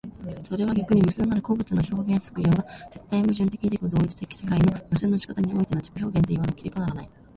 [0.41, 7.09] それは逆に無数なる個物の表現作用が絶対矛盾的自己同一的世界の無数の仕方においての自己表現といわなければならない。